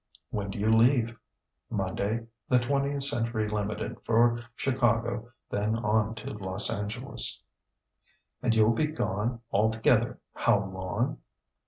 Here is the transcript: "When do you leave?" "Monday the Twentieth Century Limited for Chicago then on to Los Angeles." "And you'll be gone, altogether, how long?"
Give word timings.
"When 0.31 0.49
do 0.49 0.57
you 0.57 0.75
leave?" 0.75 1.15
"Monday 1.69 2.25
the 2.49 2.57
Twentieth 2.57 3.03
Century 3.03 3.47
Limited 3.47 3.97
for 4.03 4.43
Chicago 4.55 5.29
then 5.51 5.75
on 5.77 6.15
to 6.15 6.31
Los 6.33 6.71
Angeles." 6.73 7.39
"And 8.41 8.55
you'll 8.55 8.73
be 8.73 8.87
gone, 8.87 9.41
altogether, 9.51 10.17
how 10.33 10.57
long?" 10.57 11.19